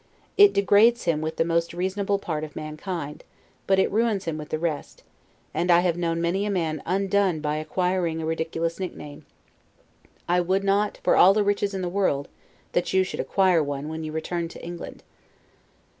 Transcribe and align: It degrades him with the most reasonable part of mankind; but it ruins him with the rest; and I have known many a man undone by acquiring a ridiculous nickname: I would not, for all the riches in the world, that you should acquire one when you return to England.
It 0.35 0.51
degrades 0.51 1.03
him 1.03 1.21
with 1.21 1.35
the 1.35 1.45
most 1.45 1.75
reasonable 1.75 2.17
part 2.17 2.43
of 2.43 2.55
mankind; 2.55 3.23
but 3.67 3.77
it 3.77 3.91
ruins 3.91 4.25
him 4.25 4.35
with 4.35 4.49
the 4.49 4.57
rest; 4.57 5.03
and 5.53 5.69
I 5.69 5.81
have 5.81 5.95
known 5.95 6.19
many 6.19 6.43
a 6.43 6.49
man 6.49 6.81
undone 6.87 7.39
by 7.39 7.57
acquiring 7.57 8.19
a 8.19 8.25
ridiculous 8.25 8.79
nickname: 8.79 9.27
I 10.27 10.41
would 10.41 10.63
not, 10.63 10.97
for 11.03 11.15
all 11.15 11.35
the 11.35 11.43
riches 11.43 11.75
in 11.75 11.83
the 11.83 11.87
world, 11.87 12.29
that 12.71 12.93
you 12.93 13.03
should 13.03 13.19
acquire 13.19 13.61
one 13.61 13.89
when 13.89 14.03
you 14.03 14.11
return 14.11 14.47
to 14.47 14.65
England. 14.65 15.03